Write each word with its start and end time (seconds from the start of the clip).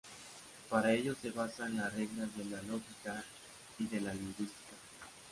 Para 0.67 0.93
ello 0.93 1.13
se 1.13 1.29
basa 1.29 1.67
en 1.67 1.77
las 1.77 1.93
reglas 1.93 2.35
de 2.35 2.45
la 2.45 2.59
lógica 2.63 3.23
y 3.77 3.85
de 3.85 4.01
la 4.01 4.11
lingüística. 4.15 4.75